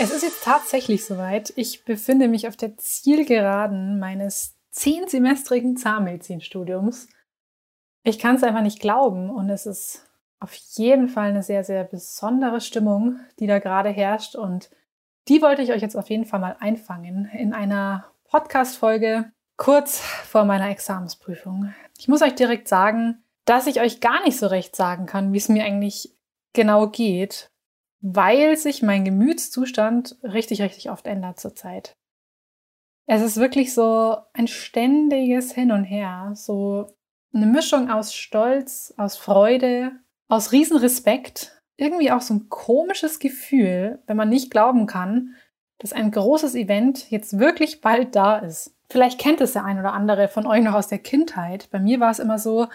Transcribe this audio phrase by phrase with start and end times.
[0.00, 1.52] Es ist jetzt tatsächlich soweit.
[1.56, 7.08] Ich befinde mich auf der Zielgeraden meines zehnsemestrigen Zahnmedizinstudiums.
[8.04, 10.06] Ich kann es einfach nicht glauben und es ist
[10.38, 14.70] auf jeden Fall eine sehr, sehr besondere Stimmung, die da gerade herrscht und
[15.26, 20.44] die wollte ich euch jetzt auf jeden Fall mal einfangen in einer Podcast-Folge kurz vor
[20.44, 21.74] meiner Examensprüfung.
[21.98, 25.38] Ich muss euch direkt sagen, dass ich euch gar nicht so recht sagen kann, wie
[25.38, 26.14] es mir eigentlich
[26.52, 27.50] genau geht,
[28.00, 31.96] weil sich mein Gemütszustand richtig, richtig oft ändert zurzeit.
[33.06, 36.94] Es ist wirklich so ein ständiges Hin und Her, so
[37.32, 39.92] eine Mischung aus Stolz, aus Freude,
[40.28, 45.34] aus Riesenrespekt, irgendwie auch so ein komisches Gefühl, wenn man nicht glauben kann,
[45.78, 48.76] dass ein großes Event jetzt wirklich bald da ist.
[48.90, 51.68] Vielleicht kennt es der ein oder andere von euch noch aus der Kindheit.
[51.70, 52.66] Bei mir war es immer so,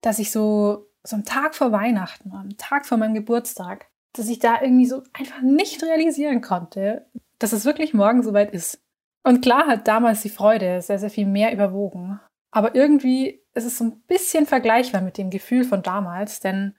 [0.00, 4.38] dass ich so, so am Tag vor Weihnachten, am Tag vor meinem Geburtstag, dass ich
[4.38, 7.06] da irgendwie so einfach nicht realisieren konnte,
[7.38, 8.82] dass es wirklich morgen soweit ist.
[9.22, 12.20] Und klar hat damals die Freude sehr, sehr viel mehr überwogen.
[12.50, 16.74] Aber irgendwie ist es so ein bisschen vergleichbar mit dem Gefühl von damals, denn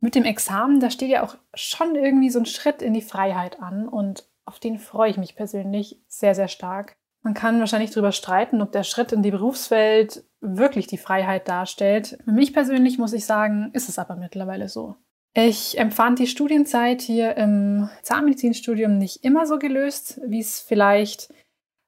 [0.00, 3.60] mit dem Examen, da steht ja auch schon irgendwie so ein Schritt in die Freiheit
[3.60, 6.96] an und auf den freue ich mich persönlich sehr, sehr stark.
[7.22, 12.18] Man kann wahrscheinlich darüber streiten, ob der Schritt in die Berufswelt wirklich die Freiheit darstellt.
[12.24, 14.96] Für mich persönlich muss ich sagen, ist es aber mittlerweile so.
[15.40, 21.32] Ich empfand die Studienzeit hier im Zahnmedizinstudium nicht immer so gelöst, wie es vielleicht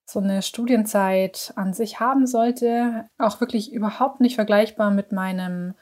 [0.08, 3.08] so eine Studienzeit an sich haben sollte.
[3.18, 5.74] Auch wirklich überhaupt nicht vergleichbar mit meinem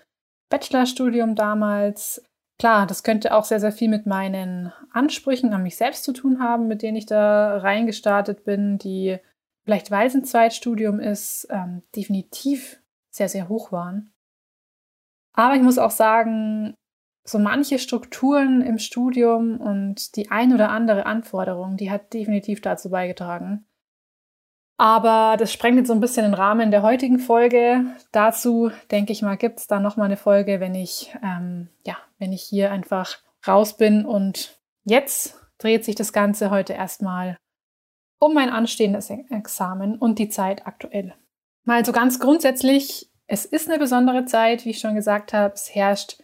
[0.48, 2.24] Bachelorstudium damals.
[2.58, 6.40] Klar, das könnte auch sehr, sehr viel mit meinen Ansprüchen an mich selbst zu tun
[6.40, 9.18] haben, mit denen ich da reingestartet bin, die
[9.66, 12.80] vielleicht weil es ein Zweitstudium ist, ähm, definitiv
[13.10, 14.10] sehr, sehr hoch waren.
[15.34, 16.74] Aber ich muss auch sagen,
[17.28, 22.90] so manche Strukturen im Studium und die ein oder andere Anforderung, die hat definitiv dazu
[22.90, 23.66] beigetragen.
[24.78, 27.84] Aber das sprengt jetzt so ein bisschen den Rahmen der heutigen Folge.
[28.12, 32.32] Dazu, denke ich mal, gibt es dann nochmal eine Folge, wenn ich, ähm, ja, wenn
[32.32, 34.06] ich hier einfach raus bin.
[34.06, 37.36] Und jetzt dreht sich das Ganze heute erstmal
[38.20, 41.14] um mein anstehendes Examen und die Zeit aktuell.
[41.64, 45.54] Mal so ganz grundsätzlich, es ist eine besondere Zeit, wie ich schon gesagt habe.
[45.54, 46.22] Es herrscht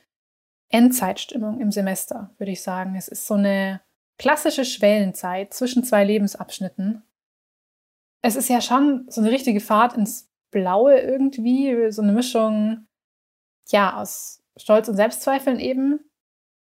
[0.74, 2.96] Endzeitstimmung im Semester, würde ich sagen.
[2.96, 3.80] Es ist so eine
[4.18, 7.04] klassische Schwellenzeit zwischen zwei Lebensabschnitten.
[8.22, 12.88] Es ist ja schon so eine richtige Fahrt ins Blaue irgendwie, so eine Mischung,
[13.68, 16.00] ja, aus Stolz und Selbstzweifeln eben.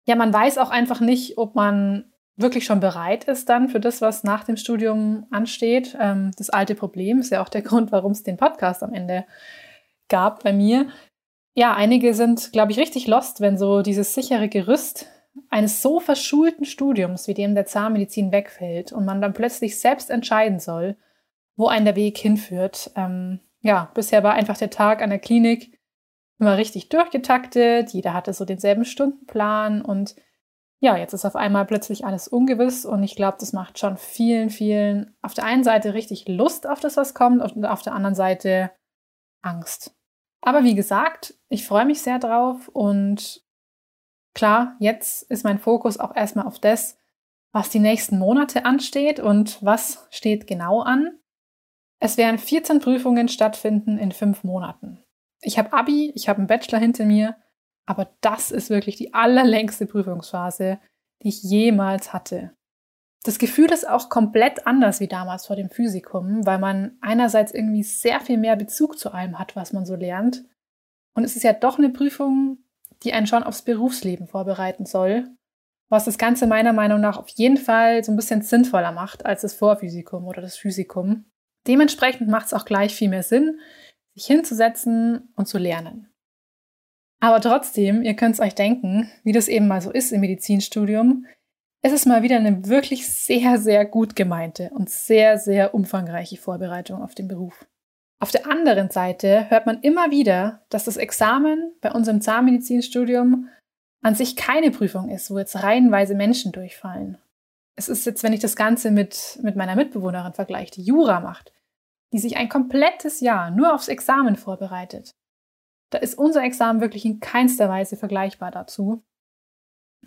[0.09, 4.01] Ja, man weiß auch einfach nicht, ob man wirklich schon bereit ist dann für das,
[4.01, 5.97] was nach dem Studium ansteht.
[6.01, 9.25] Ähm, das alte Problem ist ja auch der Grund, warum es den Podcast am Ende
[10.09, 10.89] gab bei mir.
[11.55, 15.07] Ja, einige sind, glaube ich, richtig lost, wenn so dieses sichere Gerüst
[15.49, 20.61] eines so verschulten Studiums wie dem der Zahnmedizin wegfällt und man dann plötzlich selbst entscheiden
[20.61, 20.97] soll,
[21.57, 22.91] wo einen der Weg hinführt.
[22.97, 25.79] Ähm, ja, bisher war einfach der Tag an der Klinik
[26.39, 30.17] immer richtig durchgetaktet, jeder hatte so denselben Stundenplan und
[30.83, 34.49] ja, jetzt ist auf einmal plötzlich alles ungewiss und ich glaube, das macht schon vielen,
[34.49, 38.15] vielen auf der einen Seite richtig Lust auf das, was kommt und auf der anderen
[38.15, 38.71] Seite
[39.43, 39.95] Angst.
[40.43, 43.43] Aber wie gesagt, ich freue mich sehr drauf und
[44.35, 46.97] klar, jetzt ist mein Fokus auch erstmal auf das,
[47.53, 51.19] was die nächsten Monate ansteht und was steht genau an.
[51.99, 55.05] Es werden 14 Prüfungen stattfinden in fünf Monaten.
[55.43, 57.37] Ich habe Abi, ich habe einen Bachelor hinter mir
[57.91, 60.79] aber das ist wirklich die allerlängste Prüfungsphase,
[61.25, 62.57] die ich jemals hatte.
[63.23, 67.83] Das Gefühl ist auch komplett anders wie damals vor dem Physikum, weil man einerseits irgendwie
[67.83, 70.45] sehr viel mehr Bezug zu allem hat, was man so lernt.
[71.15, 72.65] Und es ist ja doch eine Prüfung,
[73.03, 75.29] die einen schon aufs Berufsleben vorbereiten soll,
[75.91, 79.43] was das Ganze meiner Meinung nach auf jeden Fall so ein bisschen sinnvoller macht als
[79.43, 81.27] das Vorphysikum oder das Physikum.
[81.67, 83.61] Dementsprechend macht es auch gleich viel mehr Sinn,
[84.15, 86.11] sich hinzusetzen und zu lernen.
[87.21, 91.27] Aber trotzdem, ihr könnt es euch denken, wie das eben mal so ist im Medizinstudium,
[91.83, 97.03] es ist mal wieder eine wirklich sehr, sehr gut gemeinte und sehr, sehr umfangreiche Vorbereitung
[97.03, 97.67] auf den Beruf.
[98.23, 103.49] Auf der anderen Seite hört man immer wieder, dass das Examen bei unserem Zahnmedizinstudium
[104.03, 107.17] an sich keine Prüfung ist, wo jetzt reihenweise Menschen durchfallen.
[107.77, 111.53] Es ist jetzt, wenn ich das Ganze mit, mit meiner Mitbewohnerin vergleiche, die Jura macht,
[112.13, 115.13] die sich ein komplettes Jahr nur aufs Examen vorbereitet.
[115.91, 119.03] Da ist unser Examen wirklich in keinster Weise vergleichbar dazu.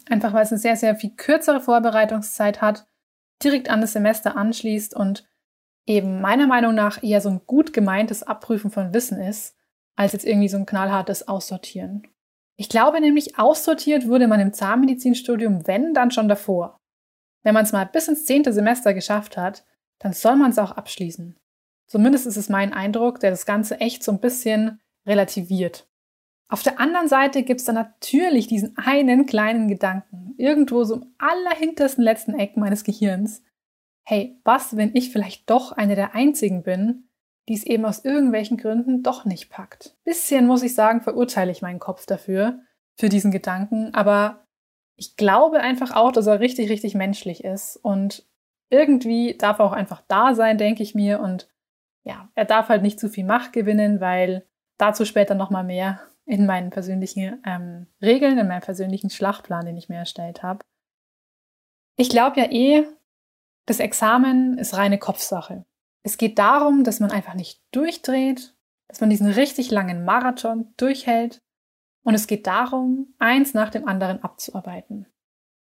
[0.10, 2.86] Einfach weil es eine sehr, sehr viel kürzere Vorbereitungszeit hat,
[3.44, 5.28] direkt an das Semester anschließt und
[5.86, 9.56] eben meiner Meinung nach eher so ein gut gemeintes Abprüfen von Wissen ist,
[9.96, 12.08] als jetzt irgendwie so ein knallhartes Aussortieren.
[12.56, 16.80] Ich glaube nämlich, aussortiert wurde man im Zahnmedizinstudium, wenn, dann schon davor.
[17.46, 19.66] wenn man es mal bis ins zehnte Semester geschafft hat,
[20.00, 21.38] dann soll man es auch abschließen.
[21.88, 25.88] Zumindest ist es mein Eindruck, der das Ganze echt so ein bisschen relativiert.
[26.54, 31.16] Auf der anderen Seite gibt es dann natürlich diesen einen kleinen Gedanken, irgendwo so im
[31.18, 33.42] allerhintersten letzten Eck meines Gehirns.
[34.04, 37.10] Hey, was, wenn ich vielleicht doch eine der einzigen bin,
[37.50, 39.98] die es eben aus irgendwelchen Gründen doch nicht packt?
[40.04, 42.60] Bisschen, muss ich sagen, verurteile ich meinen Kopf dafür,
[43.00, 44.46] für diesen Gedanken, aber
[44.96, 48.28] ich glaube einfach auch, dass er richtig, richtig menschlich ist und
[48.70, 51.50] irgendwie darf er auch einfach da sein, denke ich mir und
[52.04, 54.46] ja, er darf halt nicht zu viel Macht gewinnen, weil
[54.78, 59.90] dazu später nochmal mehr in meinen persönlichen ähm, Regeln, in meinem persönlichen Schlachtplan, den ich
[59.90, 60.66] mir erstellt habe.
[61.96, 62.88] Ich glaube ja eh,
[63.66, 65.66] das Examen ist reine Kopfsache.
[66.04, 68.56] Es geht darum, dass man einfach nicht durchdreht,
[68.88, 71.42] dass man diesen richtig langen Marathon durchhält.
[72.04, 75.08] Und es geht darum, eins nach dem anderen abzuarbeiten.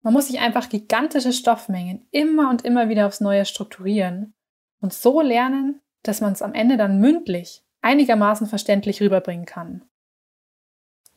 [0.01, 4.33] Man muss sich einfach gigantische Stoffmengen immer und immer wieder aufs Neue strukturieren
[4.79, 9.83] und so lernen, dass man es am Ende dann mündlich einigermaßen verständlich rüberbringen kann.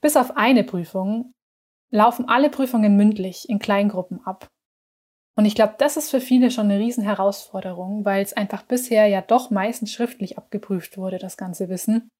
[0.04, 1.32] Bis auf eine Prüfung
[1.90, 4.48] laufen alle Prüfungen mündlich in Kleingruppen ab.
[5.34, 9.06] Und ich glaube, das ist für viele schon eine riesen Herausforderung, weil es einfach bisher
[9.06, 12.10] ja doch meistens schriftlich abgeprüft wurde, das ganze Wissen.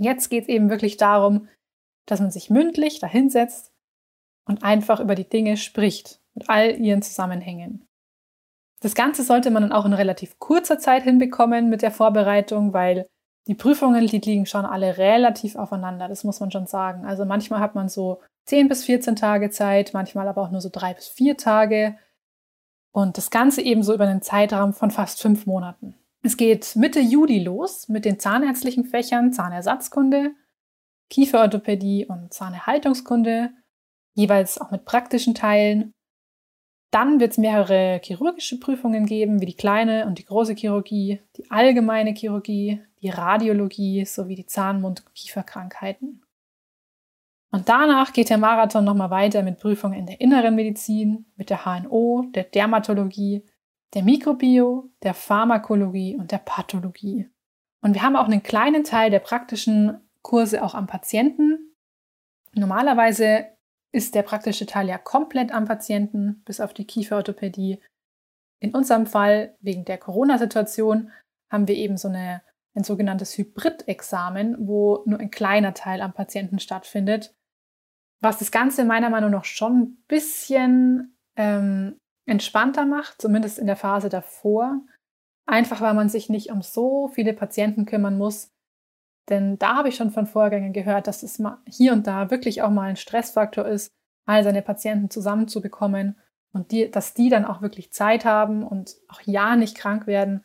[0.00, 1.46] Jetzt geht es eben wirklich darum,
[2.08, 3.70] dass man sich mündlich dahinsetzt
[4.48, 7.86] und einfach über die Dinge spricht, mit all ihren Zusammenhängen.
[8.82, 13.06] Das Ganze sollte man dann auch in relativ kurzer Zeit hinbekommen mit der Vorbereitung, weil
[13.46, 17.04] die Prüfungen, die liegen schon alle relativ aufeinander, das muss man schon sagen.
[17.04, 20.68] Also manchmal hat man so 10 bis 14 Tage Zeit, manchmal aber auch nur so
[20.70, 21.96] drei bis vier Tage.
[22.92, 25.94] Und das Ganze eben so über einen Zeitraum von fast fünf Monaten.
[26.22, 30.32] Es geht Mitte Juli los mit den zahnärztlichen Fächern Zahnersatzkunde,
[31.08, 33.50] Kieferorthopädie und Zahnerhaltungskunde,
[34.14, 35.92] jeweils auch mit praktischen Teilen.
[36.90, 41.48] Dann wird es mehrere chirurgische Prüfungen geben, wie die kleine und die große Chirurgie, die
[41.50, 46.22] allgemeine Chirurgie, die Radiologie sowie die Zahn-, Mund- und Kieferkrankheiten.
[47.52, 51.64] Und danach geht der Marathon nochmal weiter mit Prüfungen in der inneren Medizin, mit der
[51.64, 53.44] HNO, der Dermatologie,
[53.94, 57.28] der Mikrobio, der Pharmakologie und der Pathologie.
[57.82, 61.74] Und wir haben auch einen kleinen Teil der praktischen Kurse auch am Patienten.
[62.54, 63.46] Normalerweise
[63.92, 67.80] ist der praktische Teil ja komplett am Patienten, bis auf die Kieferorthopädie.
[68.60, 71.10] In unserem Fall, wegen der Corona-Situation,
[71.50, 72.42] haben wir eben so eine,
[72.74, 77.34] ein sogenanntes Hybrid-Examen, wo nur ein kleiner Teil am Patienten stattfindet.
[78.20, 83.76] Was das Ganze meiner Meinung nach schon ein bisschen ähm, entspannter macht, zumindest in der
[83.76, 84.80] Phase davor.
[85.46, 88.52] Einfach weil man sich nicht um so viele Patienten kümmern muss,
[89.28, 92.70] denn da habe ich schon von Vorgängen gehört, dass es hier und da wirklich auch
[92.70, 93.90] mal ein Stressfaktor ist,
[94.26, 96.16] all seine Patienten zusammenzubekommen
[96.52, 100.44] und die, dass die dann auch wirklich Zeit haben und auch ja nicht krank werden.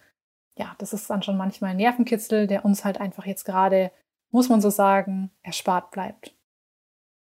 [0.57, 3.91] Ja, das ist dann schon manchmal ein Nervenkitzel, der uns halt einfach jetzt gerade,
[4.31, 6.35] muss man so sagen, erspart bleibt.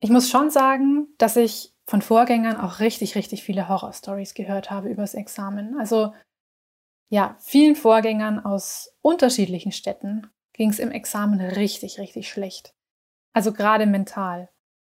[0.01, 4.89] Ich muss schon sagen, dass ich von Vorgängern auch richtig, richtig viele Horrorstories gehört habe
[4.89, 5.77] übers Examen.
[5.79, 6.13] Also
[7.09, 10.29] ja, vielen Vorgängern aus unterschiedlichen Städten
[10.59, 12.75] ging es im Examen richtig, richtig schlecht.
[13.33, 14.49] Also gerade mental.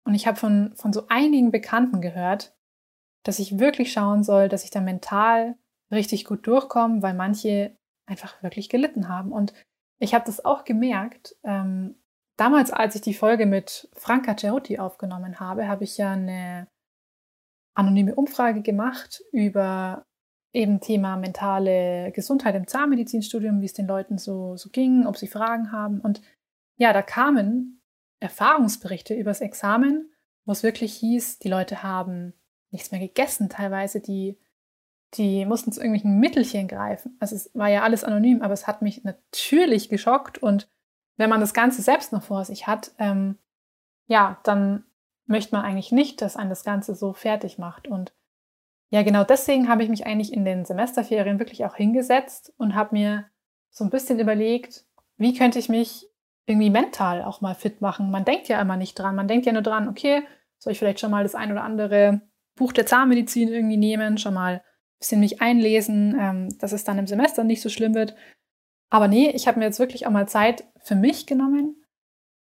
[0.06, 2.56] Und ich habe von, von so einigen Bekannten gehört,
[3.24, 5.58] dass ich wirklich schauen soll, dass ich da mental
[5.92, 7.76] richtig gut durchkomme, weil manche
[8.06, 9.32] einfach wirklich gelitten haben.
[9.32, 9.52] Und
[9.98, 11.36] ich habe das auch gemerkt.
[11.44, 12.02] Ähm,
[12.38, 16.68] damals, als ich die Folge mit Franca Ceruti aufgenommen habe, habe ich ja eine
[17.74, 20.06] anonyme Umfrage gemacht über
[20.52, 25.28] eben Thema mentale Gesundheit im Zahnmedizinstudium, wie es den Leuten so, so ging, ob sie
[25.28, 26.00] Fragen haben.
[26.00, 26.22] Und
[26.76, 27.80] ja, da kamen
[28.20, 30.10] Erfahrungsberichte übers Examen,
[30.44, 32.34] wo es wirklich hieß, die Leute haben
[32.70, 34.38] nichts mehr gegessen, teilweise die,
[35.14, 37.16] die mussten zu irgendwelchen Mittelchen greifen.
[37.20, 40.68] Also es war ja alles anonym, aber es hat mich natürlich geschockt und
[41.16, 43.38] wenn man das Ganze selbst noch vor sich hat, ähm,
[44.06, 44.84] ja, dann
[45.26, 47.88] möchte man eigentlich nicht, dass einen das Ganze so fertig macht.
[47.88, 48.12] Und
[48.90, 52.94] ja, genau deswegen habe ich mich eigentlich in den Semesterferien wirklich auch hingesetzt und habe
[52.94, 53.26] mir
[53.70, 54.84] so ein bisschen überlegt,
[55.16, 56.08] wie könnte ich mich
[56.46, 58.10] irgendwie mental auch mal fit machen.
[58.10, 59.14] Man denkt ja immer nicht dran.
[59.14, 60.24] Man denkt ja nur dran, okay,
[60.58, 62.22] soll ich vielleicht schon mal das ein oder andere
[62.56, 64.60] Buch der Zahnmedizin irgendwie nehmen, schon mal ein
[64.98, 68.16] bisschen mich einlesen, ähm, dass es dann im Semester nicht so schlimm wird.
[68.90, 71.84] Aber nee, ich habe mir jetzt wirklich auch mal Zeit für mich genommen,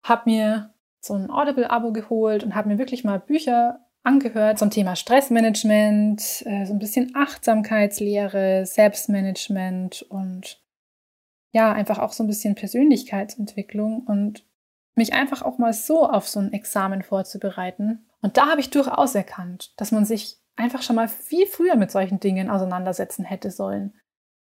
[0.03, 4.95] habe mir so ein Audible-Abo geholt und habe mir wirklich mal Bücher angehört zum Thema
[4.95, 10.61] Stressmanagement, äh, so ein bisschen Achtsamkeitslehre, Selbstmanagement und
[11.51, 14.45] ja, einfach auch so ein bisschen Persönlichkeitsentwicklung und
[14.95, 18.05] mich einfach auch mal so auf so ein Examen vorzubereiten.
[18.21, 21.91] Und da habe ich durchaus erkannt, dass man sich einfach schon mal viel früher mit
[21.91, 23.93] solchen Dingen auseinandersetzen hätte sollen.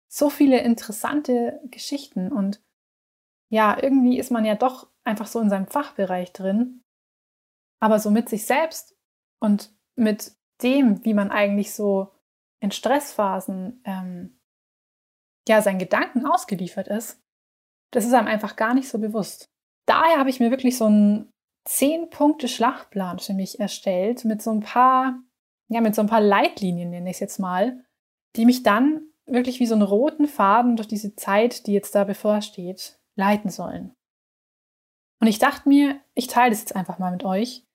[0.08, 2.62] So viele interessante Geschichten und
[3.50, 6.84] ja, irgendwie ist man ja doch einfach so in seinem Fachbereich drin,
[7.80, 8.96] aber so mit sich selbst
[9.41, 12.12] und mit dem, wie man eigentlich so
[12.62, 14.39] in Stressphasen ähm,
[15.48, 17.21] ja seinen Gedanken ausgeliefert ist,
[17.91, 19.50] das ist einem einfach gar nicht so bewusst.
[19.88, 21.31] Daher habe ich mir wirklich so einen
[21.67, 25.19] zehn Punkte Schlachtplan für mich erstellt mit so ein paar
[25.71, 27.83] ja mit so ein paar Leitlinien nenne ich es jetzt mal,
[28.36, 32.03] die mich dann wirklich wie so einen roten Faden durch diese Zeit, die jetzt da
[32.03, 33.95] bevorsteht, leiten sollen.
[35.21, 37.65] Und ich dachte mir, ich teile das jetzt einfach mal mit euch.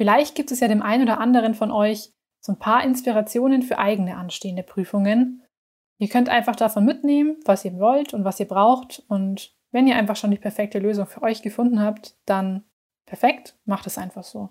[0.00, 2.10] Vielleicht gibt es ja dem einen oder anderen von euch
[2.42, 5.44] so ein paar Inspirationen für eigene anstehende Prüfungen.
[5.98, 9.04] Ihr könnt einfach davon mitnehmen, was ihr wollt und was ihr braucht.
[9.08, 12.64] Und wenn ihr einfach schon die perfekte Lösung für euch gefunden habt, dann
[13.04, 14.48] perfekt, macht es einfach so.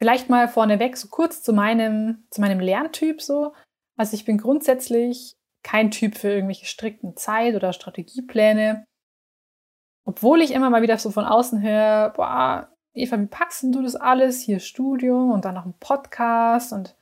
[0.00, 3.54] Vielleicht mal vorneweg so kurz zu meinem, zu meinem Lerntyp so.
[3.96, 8.84] Also ich bin grundsätzlich kein Typ für irgendwelche strikten Zeit- oder Strategiepläne.
[10.04, 13.96] Obwohl ich immer mal wieder so von außen höre, boah, Eva, wie packst du das
[13.96, 14.40] alles?
[14.40, 16.96] Hier Studium und dann noch ein Podcast und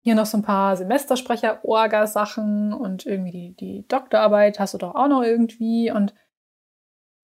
[0.00, 5.08] hier noch so ein paar Semestersprecher-Orga-Sachen und irgendwie die, die Doktorarbeit hast du doch auch
[5.08, 5.90] noch irgendwie.
[5.90, 6.14] Und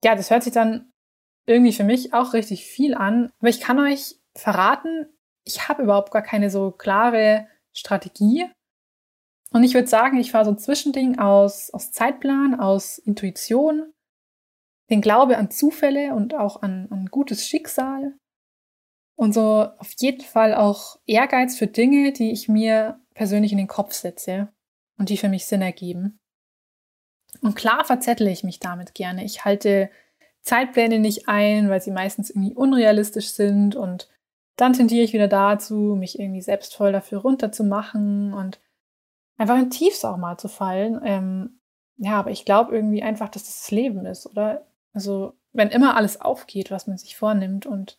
[0.05, 0.93] ja, das hört sich dann
[1.47, 3.33] irgendwie für mich auch richtig viel an.
[3.39, 5.07] Aber ich kann euch verraten,
[5.45, 8.47] ich habe überhaupt gar keine so klare Strategie.
[9.51, 13.94] Und ich würde sagen, ich fahre so ein Zwischending aus, aus Zeitplan, aus Intuition
[14.91, 18.15] den Glaube an Zufälle und auch an, an gutes Schicksal
[19.17, 23.69] und so auf jeden Fall auch Ehrgeiz für Dinge, die ich mir persönlich in den
[23.69, 24.49] Kopf setze
[24.99, 26.19] und die für mich Sinn ergeben.
[27.41, 29.25] Und klar verzettle ich mich damit gerne.
[29.25, 29.91] Ich halte
[30.43, 34.11] Zeitpläne nicht ein, weil sie meistens irgendwie unrealistisch sind und
[34.57, 38.61] dann tendiere ich wieder dazu, mich irgendwie selbst voll dafür runterzumachen und
[39.37, 41.01] einfach in Tiefs auch mal zu fallen.
[41.05, 41.61] Ähm,
[41.97, 44.67] ja, aber ich glaube irgendwie einfach, dass das das Leben ist, oder?
[44.95, 47.99] Also, wenn immer alles aufgeht, was man sich vornimmt und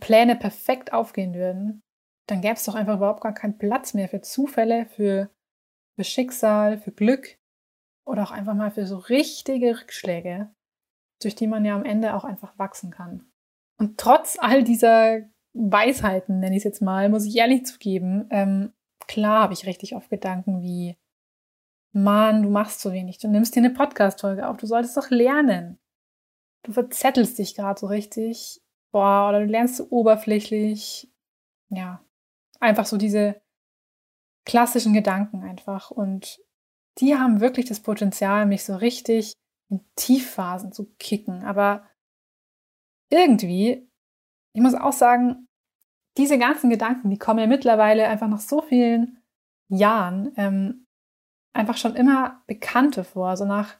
[0.00, 1.82] Pläne perfekt aufgehen würden,
[2.26, 5.30] dann gäbe es doch einfach überhaupt gar keinen Platz mehr für Zufälle, für,
[5.96, 7.38] für Schicksal, für Glück
[8.06, 10.50] oder auch einfach mal für so richtige Rückschläge,
[11.22, 13.30] durch die man ja am Ende auch einfach wachsen kann.
[13.78, 15.20] Und trotz all dieser
[15.52, 18.72] Weisheiten, nenne ich es jetzt mal, muss ich ehrlich zugeben, ähm,
[19.06, 20.96] klar habe ich richtig oft Gedanken wie,
[21.92, 25.78] Mann, du machst zu wenig, du nimmst dir eine Podcast-Folge auf, du solltest doch lernen
[26.64, 31.10] du verzettelst dich gerade so richtig, boah, oder du lernst so oberflächlich,
[31.68, 32.04] ja,
[32.60, 33.40] einfach so diese
[34.44, 35.90] klassischen Gedanken einfach.
[35.90, 36.40] Und
[36.98, 39.34] die haben wirklich das Potenzial, mich so richtig
[39.68, 41.44] in Tiefphasen zu kicken.
[41.44, 41.86] Aber
[43.10, 43.88] irgendwie,
[44.52, 45.48] ich muss auch sagen,
[46.16, 49.22] diese ganzen Gedanken, die kommen ja mittlerweile einfach nach so vielen
[49.68, 50.86] Jahren ähm,
[51.52, 53.36] einfach schon immer bekannte vor.
[53.36, 53.76] So nach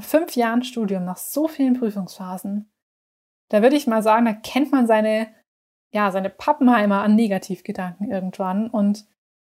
[0.00, 2.72] nach fünf Jahren Studium, nach so vielen Prüfungsphasen,
[3.50, 5.28] da würde ich mal sagen, da kennt man seine,
[5.92, 8.70] ja, seine Pappenheimer an Negativgedanken irgendwann.
[8.70, 9.06] Und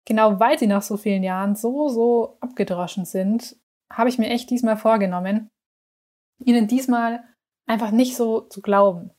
[0.07, 3.57] genau weil sie nach so vielen Jahren so, so abgedroschen sind,
[3.93, 5.51] habe ich mir echt diesmal vorgenommen,
[6.39, 7.23] ihnen diesmal
[7.67, 9.11] einfach nicht so zu glauben.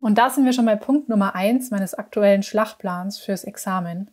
[0.00, 4.10] Und da sind wir schon bei Punkt Nummer eins meines aktuellen Schlachtplans fürs Examen.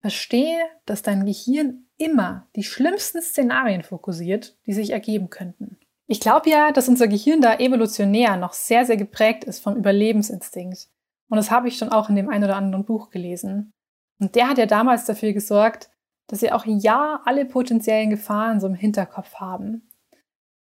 [0.00, 5.78] Verstehe, dass dein Gehirn immer die schlimmsten Szenarien fokussiert, die sich ergeben könnten.
[6.06, 10.88] Ich glaube ja, dass unser Gehirn da evolutionär noch sehr, sehr geprägt ist vom Überlebensinstinkt.
[11.28, 13.72] Und das habe ich schon auch in dem ein oder anderen Buch gelesen.
[14.18, 15.90] Und der hat ja damals dafür gesorgt,
[16.28, 19.90] dass wir auch ja alle potenziellen Gefahren so im Hinterkopf haben.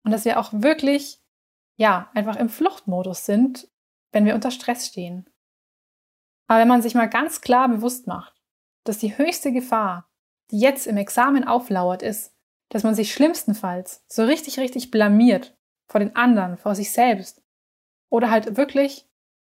[0.03, 1.21] Und dass wir auch wirklich,
[1.77, 3.69] ja, einfach im Fluchtmodus sind,
[4.11, 5.29] wenn wir unter Stress stehen.
[6.47, 8.33] Aber wenn man sich mal ganz klar bewusst macht,
[8.83, 10.09] dass die höchste Gefahr,
[10.51, 12.33] die jetzt im Examen auflauert, ist,
[12.69, 15.55] dass man sich schlimmstenfalls so richtig, richtig blamiert
[15.87, 17.41] vor den anderen, vor sich selbst
[18.09, 19.09] oder halt wirklich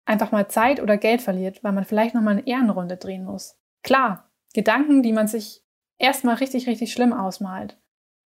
[0.05, 3.57] einfach mal Zeit oder Geld verliert, weil man vielleicht nochmal eine Ehrenrunde drehen muss.
[3.83, 5.63] Klar, Gedanken, die man sich
[5.97, 7.79] erstmal richtig, richtig schlimm ausmalt.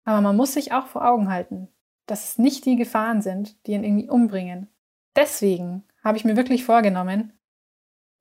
[0.04, 1.68] Aber man muss sich auch vor Augen halten,
[2.06, 4.68] dass es nicht die Gefahren sind, die ihn irgendwie umbringen.
[5.14, 7.32] Deswegen habe ich mir wirklich vorgenommen,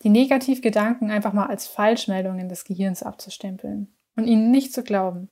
[0.03, 5.29] die Negativgedanken einfach mal als Falschmeldungen des Gehirns abzustempeln und ihnen nicht zu glauben.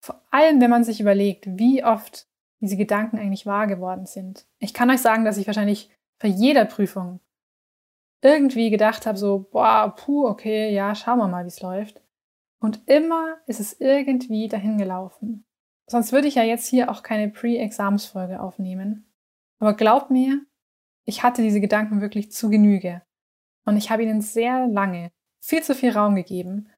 [0.00, 2.26] Vor allem, wenn man sich überlegt, wie oft
[2.60, 4.46] diese Gedanken eigentlich wahr geworden sind.
[4.58, 7.20] Ich kann euch sagen, dass ich wahrscheinlich bei jeder Prüfung
[8.22, 12.02] irgendwie gedacht habe, so, boah, puh, okay, ja, schauen wir mal, wie es läuft.
[12.60, 15.44] Und immer ist es irgendwie dahin gelaufen.
[15.88, 19.12] Sonst würde ich ja jetzt hier auch keine Pre-Exams-Folge aufnehmen.
[19.58, 20.40] Aber glaubt mir,
[21.04, 23.02] ich hatte diese Gedanken wirklich zu Genüge.
[23.64, 25.10] Und ich habe ihnen sehr lange
[25.40, 26.68] viel zu viel Raum gegeben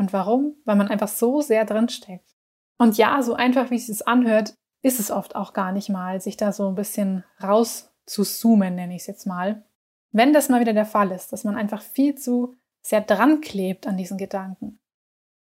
[0.00, 0.56] Und warum?
[0.64, 2.34] Weil man einfach so sehr drinsteckt.
[2.78, 6.22] Und ja, so einfach wie es sich anhört, ist es oft auch gar nicht mal,
[6.22, 9.62] sich da so ein bisschen raus zu zoomen, nenne ich es jetzt mal.
[10.10, 13.86] Wenn das mal wieder der Fall ist, dass man einfach viel zu sehr dran klebt
[13.86, 14.80] an diesen Gedanken,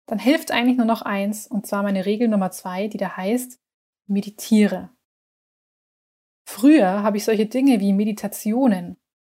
[0.04, 3.58] dann hilft eigentlich nur noch eins, und zwar meine Regel Nummer zwei, die da heißt,
[4.06, 4.90] meditiere.
[6.44, 8.98] Früher habe ich solche Dinge wie Meditationen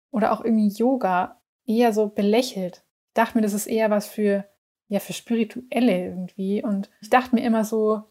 [0.09, 2.83] oder auch irgendwie Yoga eher so belächelt.
[3.09, 4.49] Ich dachte mir, das ist eher was für,
[4.87, 6.63] ja, für Spirituelle irgendwie.
[6.63, 8.03] Und ich dachte mir immer so,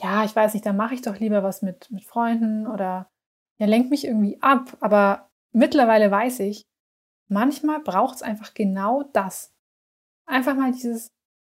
[0.00, 3.10] ja, ich weiß nicht, da mache ich doch lieber was mit, mit Freunden oder
[3.58, 4.76] ja, lenkt mich irgendwie ab.
[4.80, 6.66] Aber mittlerweile weiß ich,
[7.28, 9.54] manchmal braucht es einfach genau das.
[10.26, 11.12] Einfach mal dieses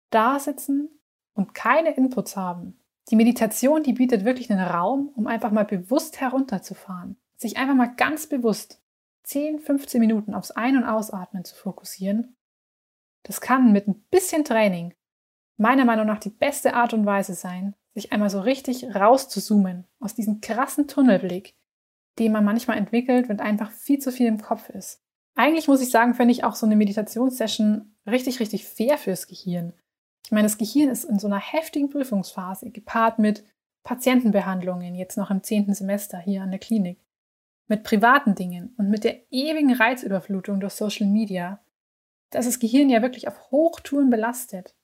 [0.09, 0.89] da sitzen
[1.33, 2.79] und keine Inputs haben.
[3.09, 7.17] Die Meditation, die bietet wirklich einen Raum, um einfach mal bewusst herunterzufahren.
[7.37, 8.81] Sich einfach mal ganz bewusst
[9.23, 12.34] 10, 15 Minuten aufs Ein- und Ausatmen zu fokussieren.
[13.25, 14.93] Das kann mit ein bisschen Training
[15.57, 20.13] meiner Meinung nach die beste Art und Weise sein, sich einmal so richtig rauszuzoomen aus
[20.13, 21.55] diesem krassen Tunnelblick,
[22.19, 25.01] den man manchmal entwickelt, wenn einfach viel zu viel im Kopf ist.
[25.35, 29.73] Eigentlich muss ich sagen, fände ich auch so eine Meditationssession richtig, richtig fair fürs Gehirn.
[30.25, 33.43] Ich meine, das Gehirn ist in so einer heftigen Prüfungsphase, gepaart mit
[33.83, 36.99] Patientenbehandlungen, jetzt noch im zehnten Semester hier an der Klinik,
[37.67, 41.59] mit privaten Dingen und mit der ewigen Reizüberflutung durch Social Media,
[42.29, 44.75] dass das Gehirn ja wirklich auf Hochtouren belastet.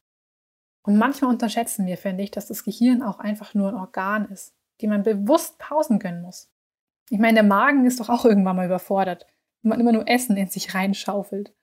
[0.83, 4.55] Und manchmal unterschätzen wir, finde ich, dass das Gehirn auch einfach nur ein Organ ist,
[4.81, 6.49] dem man bewusst Pausen gönnen muss.
[7.09, 9.27] Ich meine, der Magen ist doch auch irgendwann mal überfordert,
[9.61, 11.53] wenn man immer nur Essen in sich reinschaufelt.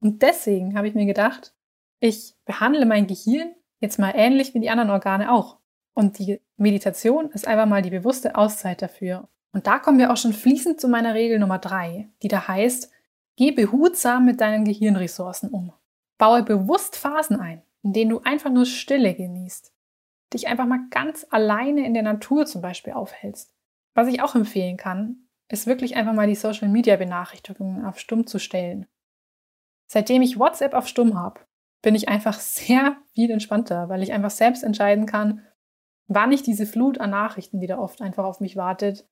[0.00, 1.54] Und deswegen habe ich mir gedacht,
[2.00, 5.58] ich behandle mein Gehirn jetzt mal ähnlich wie die anderen Organe auch.
[5.94, 9.28] Und die Meditation ist einfach mal die bewusste Auszeit dafür.
[9.52, 12.90] Und da kommen wir auch schon fließend zu meiner Regel Nummer drei, die da heißt,
[13.40, 15.72] geh behutsam mit deinen Gehirnressourcen um.
[16.18, 19.72] Baue bewusst Phasen ein, in denen du einfach nur Stille genießt.
[20.34, 23.54] Dich einfach mal ganz alleine in der Natur zum Beispiel aufhältst.
[23.94, 28.26] Was ich auch empfehlen kann, ist wirklich einfach mal die Social Media Benachrichtigungen auf Stumm
[28.26, 28.86] zu stellen.
[29.86, 31.40] Seitdem ich WhatsApp auf Stumm habe,
[31.80, 35.46] bin ich einfach sehr viel entspannter, weil ich einfach selbst entscheiden kann,
[36.08, 39.08] wann ich diese Flut an Nachrichten, die da oft einfach auf mich wartet,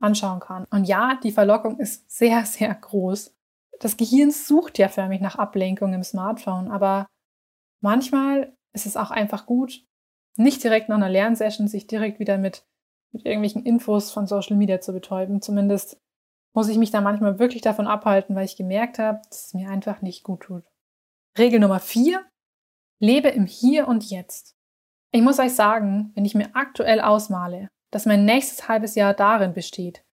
[0.00, 0.64] anschauen kann.
[0.70, 3.37] Und ja, die Verlockung ist sehr, sehr groß.
[3.80, 7.06] Das Gehirn sucht ja förmlich nach Ablenkung im Smartphone, aber
[7.80, 9.84] manchmal ist es auch einfach gut,
[10.36, 12.64] nicht direkt nach einer Lernsession sich direkt wieder mit,
[13.12, 15.42] mit irgendwelchen Infos von Social Media zu betäuben.
[15.42, 16.00] Zumindest
[16.54, 19.68] muss ich mich da manchmal wirklich davon abhalten, weil ich gemerkt habe, dass es mir
[19.68, 20.64] einfach nicht gut tut.
[21.36, 22.24] Regel Nummer vier,
[23.00, 24.56] lebe im Hier und Jetzt.
[25.12, 29.54] Ich muss euch sagen, wenn ich mir aktuell ausmale, dass mein nächstes halbes Jahr darin
[29.54, 30.04] besteht,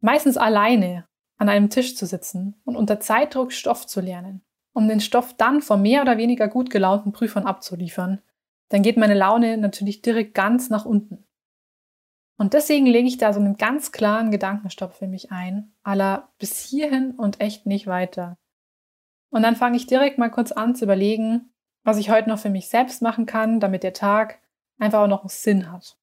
[0.00, 1.06] meistens alleine
[1.40, 4.42] an einem Tisch zu sitzen und unter Zeitdruck Stoff zu lernen,
[4.74, 8.20] um den Stoff dann vor mehr oder weniger gut gelaunten Prüfern abzuliefern,
[8.68, 11.26] dann geht meine Laune natürlich direkt ganz nach unten.
[12.36, 16.58] Und deswegen lege ich da so einen ganz klaren Gedankenstopp für mich ein, aller bis
[16.58, 18.36] hierhin und echt nicht weiter.
[19.30, 22.50] Und dann fange ich direkt mal kurz an zu überlegen, was ich heute noch für
[22.50, 24.40] mich selbst machen kann, damit der Tag
[24.78, 25.96] einfach auch noch einen Sinn hat.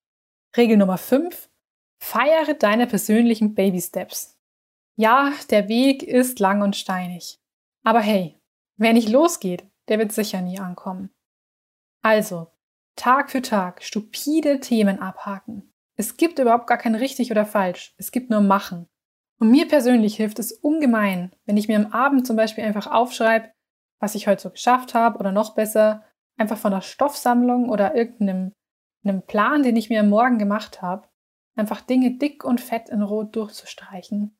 [0.55, 1.47] Regel Nummer 5.
[1.99, 4.36] Feiere deine persönlichen Baby Steps.
[4.99, 7.39] Ja, der Weg ist lang und steinig.
[7.83, 8.41] Aber hey,
[8.77, 11.11] wer nicht losgeht, der wird sicher nie ankommen.
[12.01, 12.47] Also,
[12.95, 15.71] Tag für Tag stupide Themen abhaken.
[15.97, 17.93] Es gibt überhaupt gar kein richtig oder falsch.
[17.97, 18.87] Es gibt nur machen.
[19.39, 23.51] Und mir persönlich hilft es ungemein, wenn ich mir am Abend zum Beispiel einfach aufschreibe,
[23.99, 26.05] was ich heute so geschafft habe oder noch besser,
[26.37, 28.53] einfach von der Stoffsammlung oder irgendeinem
[29.03, 31.07] einem Plan, den ich mir am Morgen gemacht habe,
[31.55, 34.36] einfach Dinge dick und fett in Rot durchzustreichen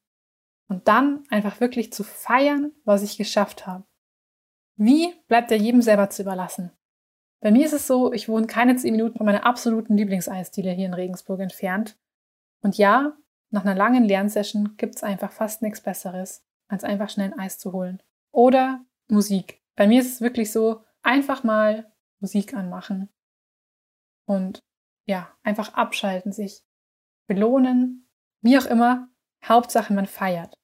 [0.68, 3.86] und dann einfach wirklich zu feiern, was ich geschafft habe.
[4.76, 6.72] Wie bleibt er jedem selber zu überlassen?
[7.40, 10.88] Bei mir ist es so, ich wohne keine zehn Minuten von meiner absoluten Lieblingseisdiele hier
[10.88, 11.98] in Regensburg entfernt.
[12.62, 13.16] Und ja,
[13.50, 17.74] nach einer langen Lernsession gibt's einfach fast nichts Besseres, als einfach schnell ein Eis zu
[17.74, 18.02] holen.
[18.32, 19.62] Oder Musik.
[19.76, 23.10] Bei mir ist es wirklich so, einfach mal Musik anmachen.
[24.26, 24.60] Und
[25.06, 26.64] ja, einfach abschalten, sich
[27.28, 28.10] belohnen,
[28.42, 29.10] wie auch immer.
[29.46, 30.56] Hauptsache, man feiert.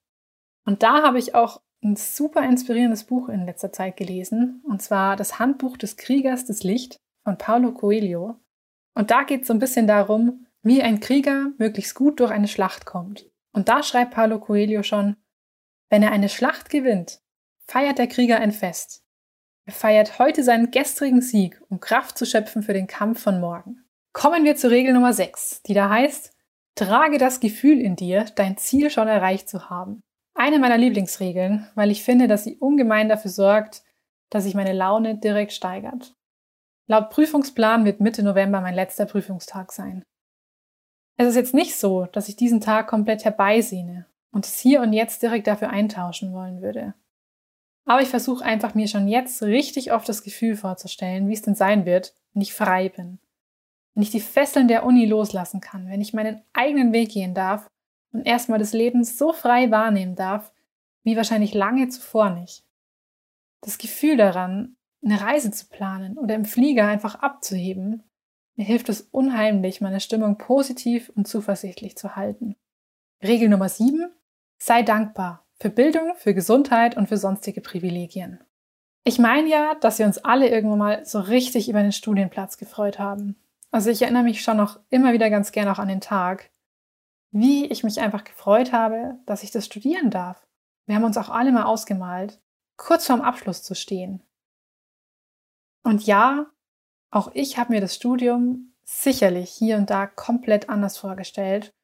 [0.64, 5.16] Und da habe ich auch ein super inspirierendes Buch in letzter Zeit gelesen, und zwar
[5.16, 8.40] das Handbuch des Kriegers des Licht von Paulo Coelho.
[8.94, 12.48] Und da geht es so ein bisschen darum, wie ein Krieger möglichst gut durch eine
[12.48, 13.30] Schlacht kommt.
[13.52, 15.16] Und da schreibt Paulo Coelho schon,
[15.90, 17.20] wenn er eine Schlacht gewinnt,
[17.66, 19.04] feiert der Krieger ein Fest.
[19.66, 23.84] Er feiert heute seinen gestrigen Sieg, um Kraft zu schöpfen für den Kampf von morgen.
[24.12, 26.33] Kommen wir zur Regel Nummer 6, die da heißt,
[26.74, 30.00] trage das Gefühl in dir, dein Ziel schon erreicht zu haben.
[30.34, 33.84] Eine meiner Lieblingsregeln, weil ich finde, dass sie ungemein dafür sorgt,
[34.30, 36.14] dass sich meine Laune direkt steigert.
[36.86, 40.04] Laut Prüfungsplan wird Mitte November mein letzter Prüfungstag sein.
[41.16, 44.92] Es ist jetzt nicht so, dass ich diesen Tag komplett herbeisehne und es hier und
[44.92, 46.94] jetzt direkt dafür eintauschen wollen würde.
[47.86, 51.54] Aber ich versuche einfach mir schon jetzt richtig oft das Gefühl vorzustellen, wie es denn
[51.54, 53.20] sein wird, wenn ich frei bin.
[53.94, 57.70] Wenn ich die Fesseln der Uni loslassen kann, wenn ich meinen eigenen Weg gehen darf
[58.12, 60.52] und erstmal das Leben so frei wahrnehmen darf,
[61.04, 62.64] wie wahrscheinlich lange zuvor nicht.
[63.60, 68.02] Das Gefühl daran, eine Reise zu planen oder im Flieger einfach abzuheben,
[68.56, 72.56] mir hilft es unheimlich, meine Stimmung positiv und zuversichtlich zu halten.
[73.22, 74.12] Regel Nummer 7.
[74.58, 78.40] Sei dankbar für Bildung, für Gesundheit und für sonstige Privilegien.
[79.02, 82.98] Ich meine ja, dass wir uns alle irgendwann mal so richtig über den Studienplatz gefreut
[82.98, 83.36] haben.
[83.74, 86.52] Also ich erinnere mich schon noch immer wieder ganz gern auch an den Tag,
[87.32, 90.46] wie ich mich einfach gefreut habe, dass ich das studieren darf.
[90.86, 92.40] Wir haben uns auch alle mal ausgemalt,
[92.76, 94.22] kurz vorm Abschluss zu stehen.
[95.82, 96.46] Und ja,
[97.10, 101.74] auch ich habe mir das Studium sicherlich hier und da komplett anders vorgestellt.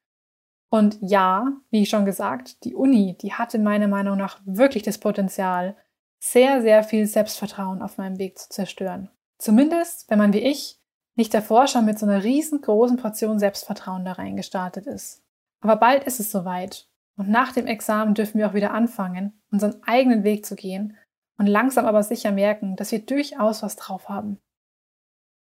[0.68, 5.76] Und ja, wie schon gesagt, die Uni, die hatte meiner Meinung nach wirklich das Potenzial,
[6.20, 9.10] sehr, sehr viel Selbstvertrauen auf meinem Weg zu zerstören.
[9.38, 10.79] Zumindest, wenn man wie ich
[11.20, 15.22] nicht davor schon mit so einer riesengroßen Portion Selbstvertrauen da reingestartet ist.
[15.60, 16.88] Aber bald ist es soweit.
[17.18, 20.96] Und nach dem Examen dürfen wir auch wieder anfangen, unseren eigenen Weg zu gehen
[21.36, 24.38] und langsam aber sicher merken, dass wir durchaus was drauf haben.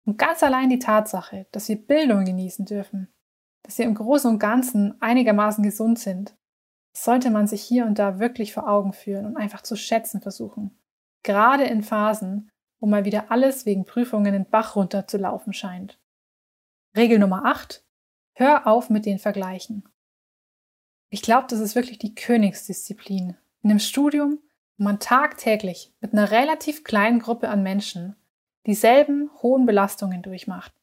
[0.06, 3.14] Und ganz allein die Tatsache, dass wir Bildung genießen dürfen,
[3.64, 6.38] dass wir im Großen und Ganzen einigermaßen gesund sind,
[6.96, 10.80] sollte man sich hier und da wirklich vor Augen führen und einfach zu schätzen versuchen.
[11.24, 16.00] Gerade in Phasen, wo mal wieder alles wegen Prüfungen in Bach runter zu laufen scheint.
[16.96, 17.84] Regel Nummer 8.
[18.34, 19.88] Hör auf mit den Vergleichen.
[21.10, 23.38] Ich glaube, das ist wirklich die Königsdisziplin.
[23.62, 24.40] In einem Studium,
[24.78, 28.16] wo man tagtäglich mit einer relativ kleinen Gruppe an Menschen
[28.66, 30.74] dieselben hohen Belastungen durchmacht.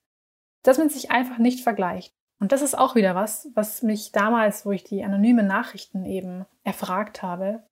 [0.63, 2.15] Dass man sich einfach nicht vergleicht.
[2.39, 6.45] Und das ist auch wieder was, was mich damals, wo ich die anonymen Nachrichten eben
[6.65, 7.63] erfragt habe,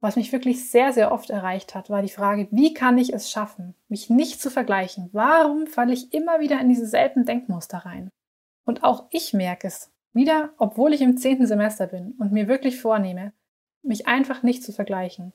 [0.00, 3.30] was mich wirklich sehr, sehr oft erreicht hat, war die Frage, wie kann ich es
[3.30, 5.10] schaffen, mich nicht zu vergleichen?
[5.12, 8.10] Warum falle ich immer wieder in diese selben Denkmuster rein?
[8.64, 12.80] Und auch ich merke es wieder, obwohl ich im zehnten Semester bin und mir wirklich
[12.80, 13.32] vornehme,
[13.82, 15.32] mich einfach nicht zu vergleichen.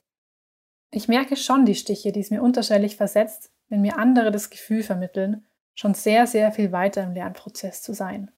[0.90, 4.82] Ich merke schon die Stiche, die es mir unterschwellig versetzt, wenn mir andere das Gefühl
[4.82, 8.30] vermitteln, schon sehr, sehr viel weiter im Lernprozess zu sein.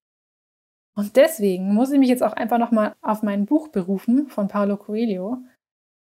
[0.94, 4.76] Und deswegen muss ich mich jetzt auch einfach nochmal auf mein Buch berufen von Paulo
[4.76, 5.38] Coelho,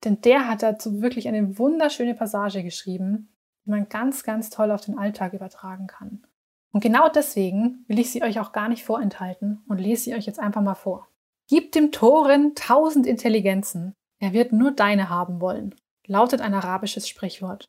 [0.04, 3.30] denn der hat dazu wirklich eine wunderschöne Passage geschrieben,
[3.66, 6.26] die man ganz, ganz toll auf den Alltag übertragen kann.
[6.72, 10.26] Und genau deswegen will ich sie euch auch gar nicht vorenthalten und lese sie euch
[10.26, 11.08] jetzt einfach mal vor.
[11.48, 17.66] Gib dem Toren tausend Intelligenzen, er wird nur deine haben wollen, lautet ein arabisches Sprichwort.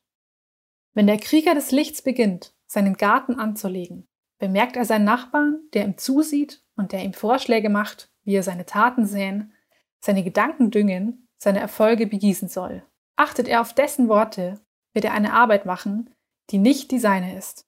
[0.93, 5.97] Wenn der Krieger des Lichts beginnt, seinen Garten anzulegen, bemerkt er seinen Nachbarn, der ihm
[5.97, 9.53] zusieht und der ihm Vorschläge macht, wie er seine Taten säen,
[9.99, 12.83] seine Gedanken düngen, seine Erfolge begießen soll.
[13.15, 14.59] Achtet er auf dessen Worte,
[14.93, 16.13] wird er eine Arbeit machen,
[16.51, 17.65] die nicht die seine ist.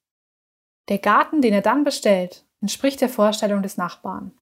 [0.89, 4.37] Der Garten, den er dann bestellt, entspricht der Vorstellung des Nachbarn.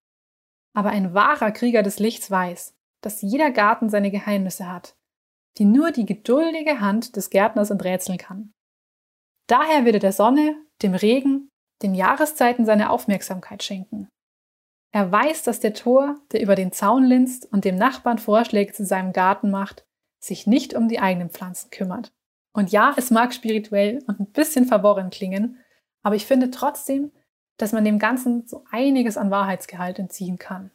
[0.76, 4.96] Aber ein wahrer Krieger des Lichts weiß, dass jeder Garten seine Geheimnisse hat,
[5.58, 8.54] die nur die geduldige Hand des Gärtners enträtseln kann.
[9.48, 11.50] Daher wird er der Sonne, dem Regen,
[11.82, 14.10] den Jahreszeiten seine Aufmerksamkeit schenken.
[14.92, 18.86] Er weiß, dass der Tor, der über den Zaun linst und dem Nachbarn Vorschläge zu
[18.86, 19.86] seinem Garten macht,
[20.20, 22.12] sich nicht um die eigenen Pflanzen kümmert.
[22.54, 25.60] Und ja, es mag spirituell und ein bisschen verworren klingen,
[26.02, 27.12] aber ich finde trotzdem,
[27.58, 30.72] dass man dem Ganzen so einiges an Wahrheitsgehalt entziehen kann.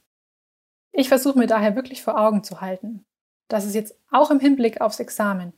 [0.92, 3.05] Ich versuche mir daher wirklich vor Augen zu halten,
[3.48, 5.53] dass es jetzt auch im Hinblick aufs Examen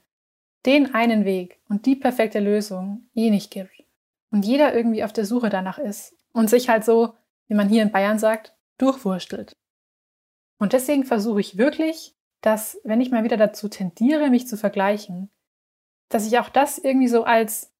[0.65, 3.85] den einen Weg und die perfekte Lösung eh nicht gibt.
[4.31, 7.15] Und jeder irgendwie auf der Suche danach ist und sich halt so,
[7.49, 9.57] wie man hier in Bayern sagt, durchwurstelt.
[10.59, 15.31] Und deswegen versuche ich wirklich, dass, wenn ich mal wieder dazu tendiere, mich zu vergleichen,
[16.09, 17.73] dass ich auch das irgendwie so als,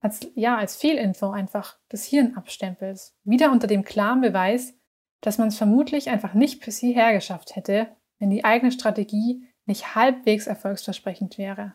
[0.00, 3.14] als, ja, als Fehlinfo einfach des Hirn abstempels.
[3.24, 4.74] Wieder unter dem klaren Beweis,
[5.20, 9.94] dass man es vermutlich einfach nicht bis hierher geschafft hätte, wenn die eigene Strategie nicht
[9.94, 11.74] halbwegs erfolgsversprechend wäre.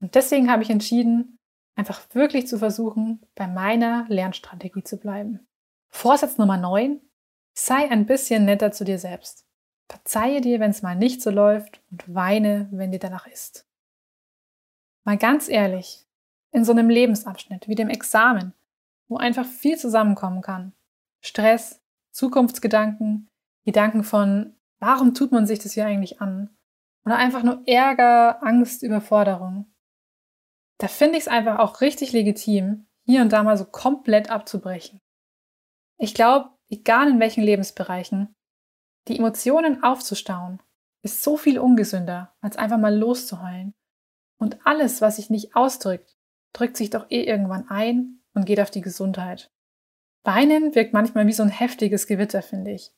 [0.00, 1.38] Und deswegen habe ich entschieden,
[1.76, 5.46] einfach wirklich zu versuchen, bei meiner Lernstrategie zu bleiben.
[5.92, 7.00] Vorsatz Nummer 9.
[7.54, 9.46] Sei ein bisschen netter zu dir selbst.
[9.88, 13.68] Verzeihe dir, wenn es mal nicht so läuft und weine, wenn dir danach ist.
[15.04, 16.06] Mal ganz ehrlich,
[16.50, 18.54] in so einem Lebensabschnitt wie dem Examen,
[19.06, 20.72] wo einfach viel zusammenkommen kann.
[21.20, 23.28] Stress, Zukunftsgedanken,
[23.64, 26.50] Gedanken von, warum tut man sich das hier eigentlich an?
[27.04, 29.66] Oder einfach nur Ärger, Angst, Überforderung.
[30.78, 35.00] Da finde ich es einfach auch richtig legitim, hier und da mal so komplett abzubrechen.
[36.02, 38.34] Ich glaube, egal in welchen Lebensbereichen,
[39.06, 40.60] die Emotionen aufzustauen,
[41.02, 43.72] ist so viel ungesünder, als einfach mal loszuheulen.
[44.36, 46.16] Und alles, was sich nicht ausdrückt,
[46.52, 49.52] drückt sich doch eh irgendwann ein und geht auf die Gesundheit.
[50.24, 52.90] Weinen wirkt manchmal wie so ein heftiges Gewitter, finde ich.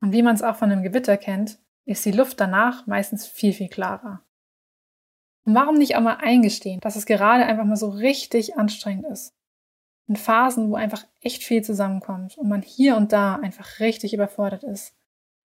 [0.00, 3.54] Und wie man es auch von einem Gewitter kennt, ist die Luft danach meistens viel,
[3.54, 4.24] viel klarer.
[5.44, 9.35] Und warum nicht auch mal eingestehen, dass es gerade einfach mal so richtig anstrengend ist?
[10.08, 14.62] In Phasen, wo einfach echt viel zusammenkommt und man hier und da einfach richtig überfordert
[14.62, 14.94] ist.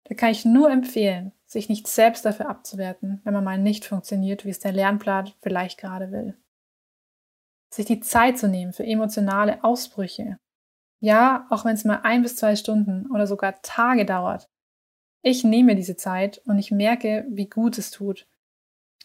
[0.03, 4.45] Da kann ich nur empfehlen, sich nicht selbst dafür abzuwerten, wenn man mal nicht funktioniert,
[4.45, 6.37] wie es der Lernplan vielleicht gerade will.
[7.69, 10.37] Sich die Zeit zu nehmen für emotionale Ausbrüche.
[10.99, 14.49] Ja, auch wenn es mal ein bis zwei Stunden oder sogar Tage dauert.
[15.23, 18.27] Ich nehme diese Zeit und ich merke, wie gut es tut.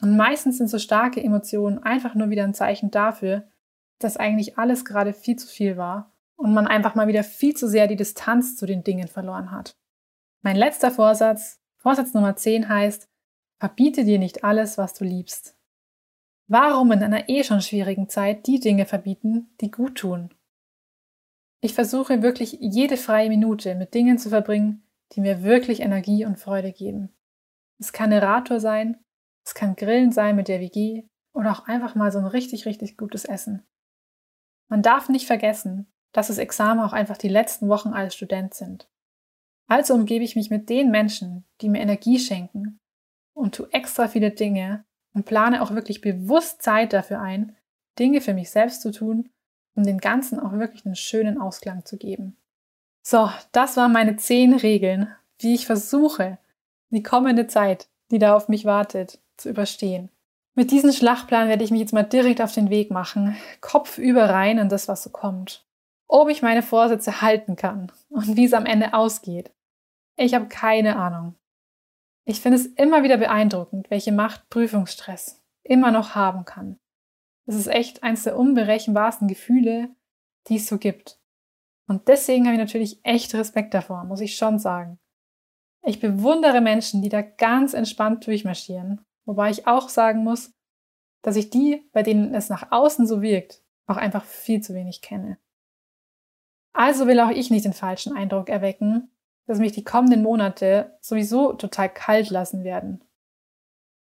[0.02, 3.48] Und meistens sind so starke Emotionen einfach nur wieder ein Zeichen dafür,
[3.98, 7.68] dass eigentlich alles gerade viel zu viel war und man einfach mal wieder viel zu
[7.68, 9.76] sehr die Distanz zu den Dingen verloren hat.
[10.42, 13.08] Mein letzter Vorsatz, Vorsatz Nummer 10 heißt,
[13.58, 15.56] verbiete dir nicht alles, was du liebst.
[16.48, 20.32] Warum in einer eh schon schwierigen Zeit die Dinge verbieten, die gut tun?
[21.60, 26.38] Ich versuche wirklich jede freie Minute mit Dingen zu verbringen, die mir wirklich Energie und
[26.38, 27.12] Freude geben.
[27.78, 28.98] Es kann eine Radtour sein,
[29.44, 32.96] es kann Grillen sein mit der WG oder auch einfach mal so ein richtig, richtig
[32.96, 33.64] gutes Essen.
[34.68, 38.88] Man darf nicht vergessen, dass das Examen auch einfach die letzten Wochen als Student sind.
[39.68, 42.78] Also umgebe ich mich mit den Menschen, die mir Energie schenken
[43.34, 47.56] und tue extra viele Dinge und plane auch wirklich bewusst Zeit dafür ein,
[47.98, 49.30] Dinge für mich selbst zu tun,
[49.74, 52.36] um den Ganzen auch wirklich einen schönen Ausklang zu geben.
[53.02, 56.38] So, das waren meine zehn Regeln, wie ich versuche,
[56.90, 60.10] die kommende Zeit, die da auf mich wartet, zu überstehen.
[60.58, 64.30] Mit diesem Schlachtplan werde ich mich jetzt mal direkt auf den Weg machen, Kopf über
[64.30, 65.68] rein in das, was so kommt.
[66.08, 69.52] Ob ich meine Vorsätze halten kann und wie es am Ende ausgeht,
[70.16, 71.34] ich habe keine Ahnung.
[72.24, 76.78] Ich finde es immer wieder beeindruckend, welche Macht Prüfungsstress immer noch haben kann.
[77.44, 79.90] Es ist echt eines der unberechenbarsten Gefühle,
[80.48, 81.20] die es so gibt.
[81.86, 84.98] Und deswegen habe ich natürlich echt Respekt davor, muss ich schon sagen.
[85.82, 90.54] Ich bewundere Menschen, die da ganz entspannt durchmarschieren, wobei ich auch sagen muss,
[91.22, 95.02] dass ich die, bei denen es nach außen so wirkt, auch einfach viel zu wenig
[95.02, 95.38] kenne.
[96.72, 99.10] Also will auch ich nicht den falschen Eindruck erwecken,
[99.46, 103.02] dass mich die kommenden Monate sowieso total kalt lassen werden.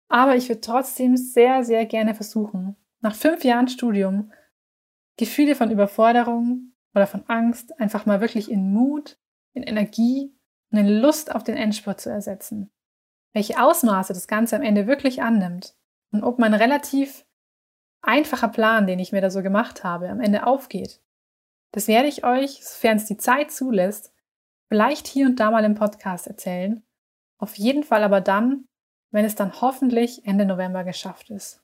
[0.07, 4.31] Aber ich würde trotzdem sehr, sehr gerne versuchen, nach fünf Jahren Studium
[5.17, 9.19] Gefühle von Überforderung oder von Angst einfach mal wirklich in Mut,
[9.53, 10.35] in Energie
[10.71, 12.71] und in Lust auf den Endspurt zu ersetzen.
[13.33, 15.75] Welche Ausmaße das Ganze am Ende wirklich annimmt
[16.11, 17.25] und ob mein relativ
[18.01, 21.01] einfacher Plan, den ich mir da so gemacht habe, am Ende aufgeht.
[21.71, 24.13] Das werde ich euch, sofern es die Zeit zulässt,
[24.67, 26.83] vielleicht hier und da mal im Podcast erzählen.
[27.39, 28.65] Auf jeden Fall aber dann,
[29.11, 31.63] wenn es dann hoffentlich Ende November geschafft ist.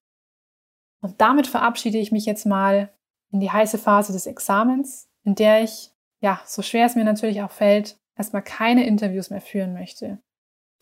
[1.01, 2.91] Und damit verabschiede ich mich jetzt mal
[3.31, 7.41] in die heiße Phase des Examens, in der ich, ja, so schwer es mir natürlich
[7.41, 10.19] auch fällt, erstmal keine Interviews mehr führen möchte.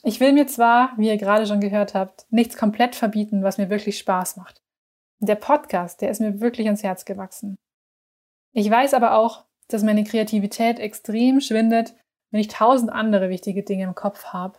[0.07, 3.69] Ich will mir zwar, wie ihr gerade schon gehört habt, nichts komplett verbieten, was mir
[3.69, 4.61] wirklich Spaß macht.
[5.19, 7.57] Der Podcast, der ist mir wirklich ans Herz gewachsen.
[8.53, 11.93] Ich weiß aber auch, dass meine Kreativität extrem schwindet,
[12.31, 14.57] wenn ich tausend andere wichtige Dinge im Kopf habe.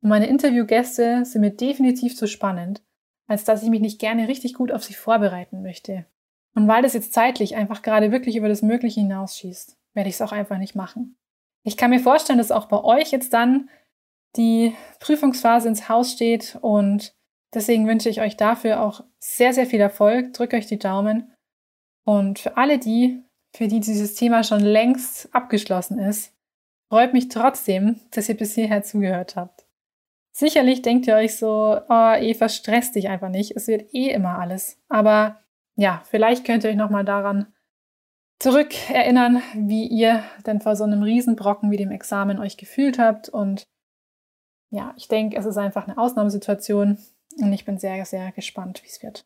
[0.00, 2.82] Und meine Interviewgäste sind mir definitiv zu spannend,
[3.26, 6.06] als dass ich mich nicht gerne richtig gut auf sie vorbereiten möchte.
[6.54, 10.22] Und weil das jetzt zeitlich einfach gerade wirklich über das Mögliche hinausschießt, werde ich es
[10.22, 11.18] auch einfach nicht machen.
[11.62, 13.68] Ich kann mir vorstellen, dass auch bei euch jetzt dann
[14.36, 17.14] die Prüfungsphase ins Haus steht und
[17.54, 20.32] deswegen wünsche ich euch dafür auch sehr, sehr viel Erfolg.
[20.32, 21.32] Drückt euch die Daumen.
[22.04, 23.22] Und für alle die,
[23.54, 26.32] für die dieses Thema schon längst abgeschlossen ist,
[26.88, 29.66] Freut mich trotzdem, dass ihr bis hierher zugehört habt.
[30.32, 33.54] Sicherlich denkt ihr euch so, oh, Eva, stresst dich einfach nicht.
[33.56, 34.80] Es wird eh immer alles.
[34.88, 35.40] Aber
[35.76, 37.52] ja, vielleicht könnt ihr euch nochmal daran
[38.38, 43.28] zurückerinnern, wie ihr denn vor so einem Riesenbrocken wie dem Examen euch gefühlt habt.
[43.28, 43.64] Und
[44.70, 46.98] ja, ich denke, es ist einfach eine Ausnahmesituation
[47.40, 49.24] und ich bin sehr, sehr gespannt, wie es wird.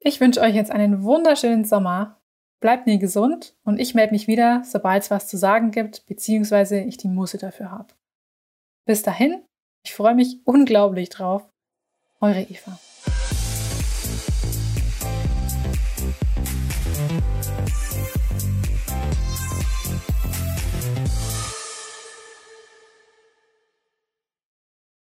[0.00, 2.20] Ich wünsche euch jetzt einen wunderschönen Sommer
[2.60, 6.80] Bleibt mir gesund und ich melde mich wieder, sobald es was zu sagen gibt, beziehungsweise
[6.80, 7.94] ich die Muße dafür habe.
[8.84, 9.42] Bis dahin,
[9.82, 11.48] ich freue mich unglaublich drauf.
[12.20, 12.78] Eure Eva.